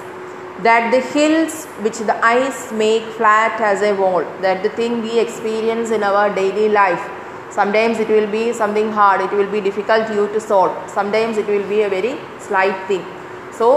That 0.62 0.91
the 0.91 1.00
hills 1.00 1.67
which 1.85 1.99
the 1.99 2.17
ice 2.25 2.73
make 2.73 3.05
flat 3.19 3.61
as 3.61 3.83
a 3.83 3.93
wall, 3.93 4.25
that 4.41 4.62
the 4.62 4.71
thing 4.71 5.02
we 5.02 5.21
experience 5.21 5.91
in 5.91 6.02
our 6.02 6.35
daily 6.35 6.69
life, 6.69 7.09
sometimes 7.52 7.99
it 7.99 8.09
will 8.09 8.30
be 8.30 8.52
something 8.52 8.90
hard, 8.90 9.21
it 9.21 9.32
will 9.32 9.50
be 9.50 9.61
difficult 9.61 10.11
you 10.11 10.26
to 10.28 10.40
solve, 10.40 10.73
sometimes 10.90 11.37
it 11.37 11.47
will 11.47 11.68
be 11.68 11.82
a 11.82 11.88
very 11.88 12.18
slight 12.40 12.76
thing. 12.88 13.04
So 13.52 13.68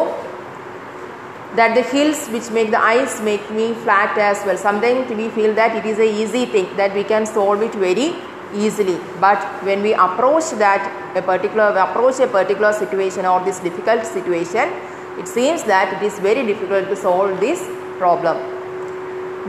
that 1.55 1.75
the 1.75 1.83
hills 1.83 2.27
which 2.27 2.49
make 2.51 2.71
the 2.71 2.79
eyes 2.79 3.21
make 3.21 3.49
me 3.51 3.73
flat 3.73 4.17
as 4.17 4.45
well. 4.45 4.57
Sometimes 4.57 5.09
we 5.11 5.29
feel 5.29 5.53
that 5.55 5.75
it 5.75 5.85
is 5.85 5.99
a 5.99 6.09
easy 6.21 6.45
thing 6.45 6.75
that 6.75 6.93
we 6.93 7.03
can 7.03 7.25
solve 7.25 7.61
it 7.61 7.73
very 7.75 8.15
easily. 8.53 8.99
But 9.19 9.41
when 9.63 9.81
we 9.81 9.93
approach 9.93 10.49
that 10.63 10.83
a 11.15 11.21
particular 11.21 11.67
approach 11.85 12.19
a 12.19 12.27
particular 12.27 12.73
situation 12.73 13.25
or 13.25 13.43
this 13.43 13.59
difficult 13.59 14.05
situation, 14.05 14.73
it 15.17 15.27
seems 15.27 15.63
that 15.63 15.93
it 15.93 16.05
is 16.05 16.19
very 16.19 16.45
difficult 16.45 16.89
to 16.89 16.95
solve 16.95 17.39
this 17.39 17.65
problem. 17.97 18.37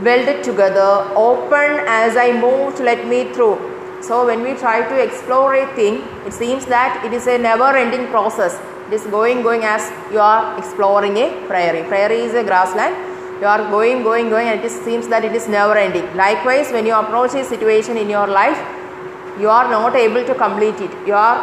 Welded 0.03 0.43
together, 0.43 1.11
open 1.15 1.79
as 1.87 2.15
I 2.15 2.31
move 2.31 2.79
let 2.79 3.05
me 3.05 3.33
through. 3.33 3.66
So 4.01 4.25
when 4.25 4.41
we 4.41 4.53
try 4.53 4.87
to 4.87 5.03
explore 5.03 5.55
a 5.55 5.67
thing, 5.75 6.03
it 6.25 6.33
seems 6.33 6.65
that 6.67 7.03
it 7.05 7.13
is 7.13 7.27
a 7.27 7.37
never 7.37 7.75
ending 7.75 8.07
process 8.07 8.59
it 8.87 8.93
is 8.93 9.05
going, 9.07 9.41
going 9.41 9.63
as 9.65 9.91
you 10.13 10.19
are 10.19 10.57
exploring 10.57 11.17
a 11.17 11.45
prairie. 11.47 11.83
Prairie 11.89 12.21
is 12.21 12.33
a 12.33 12.43
grassland. 12.43 12.95
You 13.41 13.47
are 13.47 13.69
going, 13.69 14.01
going, 14.03 14.29
going, 14.29 14.47
and 14.47 14.63
it 14.63 14.71
seems 14.71 15.09
that 15.09 15.25
it 15.25 15.33
is 15.33 15.49
never 15.49 15.77
ending. 15.77 16.05
Likewise, 16.15 16.71
when 16.71 16.85
you 16.85 16.95
approach 16.95 17.33
a 17.33 17.43
situation 17.43 17.97
in 17.97 18.09
your 18.09 18.27
life, 18.27 18.57
you 19.39 19.49
are 19.49 19.69
not 19.69 19.95
able 19.95 20.23
to 20.23 20.33
complete 20.33 20.79
it. 20.79 20.91
You 21.05 21.15
are 21.15 21.37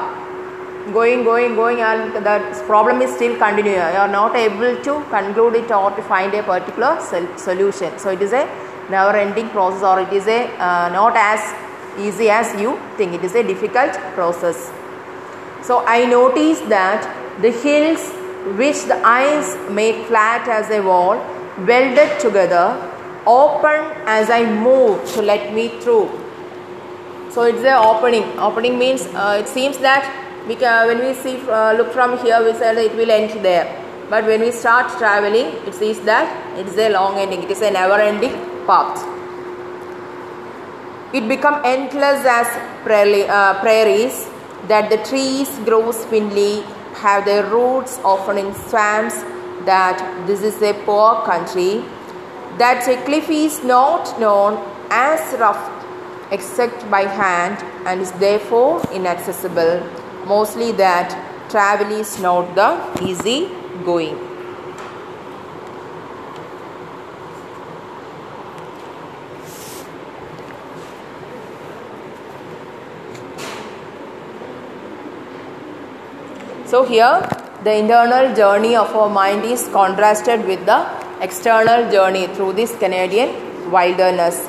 going, 0.95 1.23
going, 1.23 1.55
going, 1.55 1.81
and 1.81 2.15
the 2.15 2.65
problem 2.67 3.03
is 3.03 3.15
still 3.15 3.37
continuing. 3.37 3.77
You 3.77 4.03
are 4.07 4.09
not 4.09 4.35
able 4.35 4.83
to 4.83 5.05
conclude 5.11 5.57
it 5.57 5.71
or 5.71 5.91
to 5.91 6.03
find 6.03 6.33
a 6.33 6.43
particular 6.43 6.99
solution. 7.37 7.99
So, 7.99 8.09
it 8.09 8.23
is 8.23 8.33
a 8.33 8.47
never 8.89 9.15
ending 9.19 9.51
process, 9.51 9.83
or 9.83 10.01
it 10.01 10.13
is 10.15 10.27
a 10.27 10.47
uh, 10.57 10.89
not 10.89 11.15
as 11.15 11.41
easy 11.99 12.31
as 12.31 12.61
you 12.61 12.79
think. 12.97 13.15
It 13.15 13.25
is 13.25 13.35
a 13.35 13.43
difficult 13.43 13.93
process. 14.15 14.73
So, 15.63 15.85
I 15.87 16.05
noticed 16.05 16.69
that 16.69 17.03
the 17.41 17.51
hills 17.51 18.13
which 18.59 18.85
the 18.85 19.01
eyes 19.05 19.57
made 19.71 20.07
flat 20.07 20.47
as 20.49 20.71
a 20.71 20.81
wall, 20.81 21.17
welded 21.67 22.21
together, 22.21 22.77
open 23.27 23.81
as 24.07 24.29
I 24.31 24.45
move 24.45 25.05
to 25.15 25.23
let 25.23 25.55
me 25.55 25.69
through. 25.81 26.11
So 27.31 27.43
it's 27.43 27.63
the 27.63 27.77
opening. 27.77 28.39
Opening 28.39 28.79
means 28.79 29.07
uh, 29.07 29.41
it 29.41 29.49
seems 29.49 29.79
that 29.79 30.05
we 30.47 30.55
can, 30.57 30.87
when 30.87 30.99
we 30.99 31.15
see 31.15 31.37
uh, 31.49 31.73
look 31.73 31.93
from 31.93 32.19
here, 32.19 32.45
we 32.45 32.53
say 32.53 32.87
it 32.87 32.95
will 32.95 33.11
end 33.11 33.45
there. 33.45 33.81
But 34.11 34.27
when 34.27 34.41
we 34.41 34.51
start 34.53 34.97
traveling, 34.99 35.47
it 35.67 35.75
sees 35.75 35.99
that 36.01 36.59
it 36.59 36.67
is 36.67 36.77
a 36.77 36.91
long 36.91 37.19
ending. 37.19 37.43
It 37.43 37.51
is 37.51 37.63
a 37.63 37.71
never-ending 37.71 38.67
path. 38.67 39.03
It 41.15 41.29
become 41.29 41.61
endless 41.65 42.27
as 42.27 42.49
uh, 42.49 43.61
prairies 43.61 44.29
that 44.67 44.91
the 44.91 44.97
trees 45.09 45.49
grow 45.65 45.93
spindly 45.93 46.63
have 46.95 47.25
their 47.25 47.47
roots 47.47 48.01
often 48.05 48.37
in 48.37 48.53
swamps, 48.53 49.23
that 49.65 50.27
this 50.27 50.43
is 50.43 50.61
a 50.61 50.73
poor 50.85 51.23
country, 51.25 51.85
that 52.59 52.89
a 52.89 52.97
cliff 53.05 53.31
is 53.31 53.63
not 53.63 54.19
known 54.19 54.59
as 54.91 55.39
rough 55.39 55.71
except 56.33 56.91
by 56.91 57.03
hand 57.03 57.63
and 57.87 58.01
is 58.01 58.11
therefore 58.13 58.83
inaccessible, 58.93 59.89
mostly 60.27 60.73
that 60.73 61.15
travel 61.49 61.93
is 61.93 62.21
not 62.21 62.57
the 62.57 63.05
easy 63.05 63.51
going. 63.85 64.34
So 76.67 76.83
here 76.83 77.29
the 77.63 77.73
internal 77.77 78.35
journey 78.35 78.75
of 78.75 78.95
our 78.97 79.11
mind 79.11 79.45
is 79.45 79.69
contrasted 79.69 80.47
with 80.47 80.65
the 80.65 80.79
external 81.21 81.91
journey 81.91 82.27
through 82.29 82.55
this 82.55 82.75
Canadian 82.79 83.71
wilderness. 83.71 84.49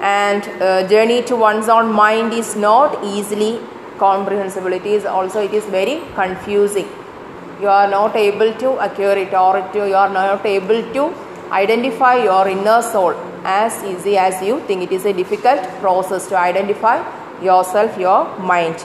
And 0.00 0.44
uh, 0.62 0.88
journey 0.88 1.22
to 1.24 1.34
one's 1.34 1.68
own 1.68 1.92
mind 1.92 2.32
is 2.32 2.54
not 2.54 3.04
easily 3.04 3.60
comprehensible. 3.98 4.72
It 4.72 4.86
is 4.86 5.04
also 5.04 5.40
it 5.40 5.52
is 5.52 5.64
very 5.64 6.00
confusing. 6.14 6.88
You 7.60 7.68
are 7.68 7.88
not 7.88 8.14
able 8.14 8.54
to 8.54 8.70
acquire 8.78 9.18
it 9.18 9.34
or 9.34 9.58
you 9.74 9.94
are 9.94 10.08
not 10.08 10.46
able 10.46 10.82
to 10.94 11.14
identify 11.50 12.22
your 12.22 12.48
inner 12.48 12.82
soul 12.82 13.14
as 13.44 13.82
easy 13.82 14.16
as 14.16 14.40
you 14.42 14.60
think. 14.60 14.82
It 14.82 14.92
is 14.92 15.04
a 15.06 15.12
difficult 15.12 15.60
process 15.80 16.28
to 16.28 16.38
identify 16.38 16.96
yourself, 17.42 17.98
your 17.98 18.38
mind. 18.38 18.84